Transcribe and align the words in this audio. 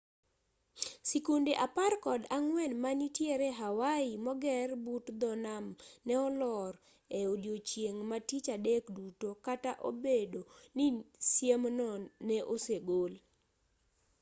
sikunde 1.09 1.53
apar 1.65 1.93
kod 2.05 2.21
ang'wen 2.37 2.73
manitiere 2.83 3.49
hawaii 3.59 4.21
moger 4.25 4.69
but 4.85 5.05
dho 5.21 5.31
nam 5.45 5.65
ne 6.05 6.13
olor 6.27 6.73
e 7.17 7.19
odiechieng' 7.31 8.01
ma 8.09 8.17
tich 8.27 8.47
adek 8.57 8.83
duto 8.95 9.29
kata 9.45 9.71
obedo 9.89 10.41
ni 10.77 10.85
siemno 11.33 11.89
ne 12.27 12.37
osegol 12.53 13.13